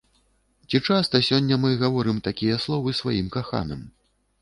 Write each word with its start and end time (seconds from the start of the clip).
Ці 0.69 0.81
часта 0.87 1.21
сёння 1.27 1.55
мы 1.67 1.79
гаворым 1.83 2.25
такія 2.31 2.61
словы 2.67 2.99
сваім 3.05 3.33
каханым? 3.41 3.89